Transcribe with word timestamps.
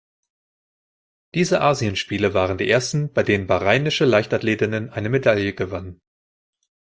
Diese 1.35 1.61
Asienspiele 1.61 2.33
waren 2.33 2.57
die 2.57 2.67
ersten, 2.67 3.13
bei 3.13 3.21
denen 3.21 3.45
bahrainische 3.45 4.05
Leichtathletinnen 4.05 4.89
eine 4.89 5.09
Medaille 5.09 5.53
gewannen. 5.53 6.01